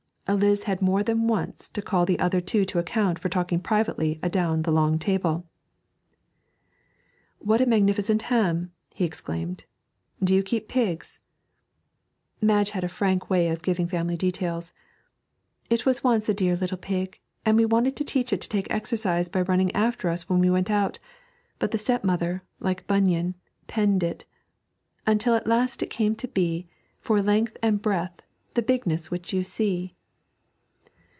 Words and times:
Eliz 0.27 0.63
had 0.63 0.81
more 0.81 1.03
than 1.03 1.27
once 1.27 1.67
to 1.67 1.81
call 1.81 2.05
the 2.05 2.17
other 2.17 2.39
two 2.39 2.63
to 2.63 2.79
account 2.79 3.19
for 3.19 3.27
talking 3.27 3.59
privately 3.59 4.17
adown 4.23 4.61
the 4.61 4.71
long 4.71 4.97
table. 4.97 5.45
'What 7.39 7.59
a 7.59 7.65
magnificent 7.65 8.21
ham!' 8.21 8.71
he 8.93 9.03
exclaimed. 9.03 9.65
'Do 10.23 10.33
you 10.33 10.41
keep 10.41 10.69
pigs?' 10.69 11.19
Madge 12.41 12.69
had 12.69 12.85
a 12.85 12.87
frank 12.87 13.29
way 13.29 13.49
of 13.49 13.61
giving 13.61 13.89
family 13.89 14.15
details. 14.15 14.71
'It 15.69 15.85
was 15.85 16.01
once 16.01 16.29
a 16.29 16.33
dear 16.33 16.55
little 16.55 16.77
pig, 16.77 17.19
and 17.45 17.57
we 17.57 17.65
wanted 17.65 17.97
to 17.97 18.05
teach 18.05 18.31
it 18.31 18.39
to 18.39 18.47
take 18.47 18.71
exercise 18.71 19.27
by 19.27 19.41
running 19.41 19.75
after 19.75 20.07
us 20.07 20.29
when 20.29 20.39
we 20.39 20.49
went 20.49 20.71
out, 20.71 20.97
but 21.59 21.71
the 21.71 21.77
stepmother, 21.77 22.41
like 22.61 22.87
Bunyan, 22.87 23.35
"penned 23.67 24.01
it" 24.01 24.23
'"Until 25.05 25.35
at 25.35 25.45
last 25.45 25.83
it 25.83 25.89
came 25.89 26.15
to 26.15 26.27
be, 26.29 26.69
For 27.01 27.21
length 27.21 27.57
and 27.61 27.81
breadth, 27.81 28.21
the 28.53 28.61
bigness 28.61 29.11
which 29.11 29.33
you 29.33 29.43
see."' 29.43 29.93